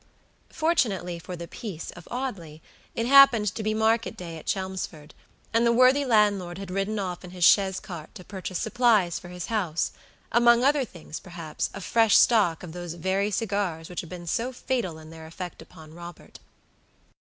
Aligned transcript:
Fortunately 0.49 1.19
for 1.19 1.35
the 1.35 1.47
peace 1.47 1.91
of 1.91 2.07
Audley, 2.09 2.59
it 2.95 3.05
happened 3.05 3.53
to 3.53 3.61
be 3.61 3.75
market 3.75 4.17
day 4.17 4.35
at 4.39 4.47
Chelmsford; 4.47 5.13
and 5.53 5.63
the 5.63 5.71
worthy 5.71 6.03
landlord 6.03 6.57
had 6.57 6.71
ridden 6.71 6.97
off 6.97 7.23
in 7.23 7.29
his 7.29 7.43
chaise 7.43 7.79
cart 7.79 8.15
to 8.15 8.23
purchase 8.23 8.57
supplies 8.57 9.19
for 9.19 9.29
his 9.29 9.49
houseamong 9.49 10.63
other 10.63 10.85
things, 10.85 11.19
perhaps, 11.19 11.69
a 11.75 11.81
fresh 11.81 12.17
stock 12.17 12.63
of 12.63 12.71
those 12.71 12.95
very 12.95 13.29
cigars 13.29 13.89
which 13.89 14.01
had 14.01 14.09
been 14.09 14.25
so 14.25 14.51
fatal 14.51 14.97
in 14.97 15.11
their 15.11 15.27
effect 15.27 15.61
upon 15.61 15.93
Robert. 15.93 16.39